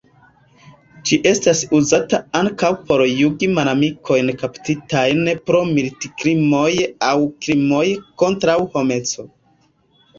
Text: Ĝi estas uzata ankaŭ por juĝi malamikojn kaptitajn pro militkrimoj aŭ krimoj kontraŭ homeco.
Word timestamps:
Ĝi 1.09 1.19
estas 1.31 1.61
uzata 1.79 2.21
ankaŭ 2.39 2.71
por 2.89 3.05
juĝi 3.21 3.51
malamikojn 3.59 4.33
kaptitajn 4.41 5.23
pro 5.51 5.63
militkrimoj 5.77 6.69
aŭ 7.13 7.15
krimoj 7.47 7.87
kontraŭ 8.25 8.61
homeco. 8.77 9.33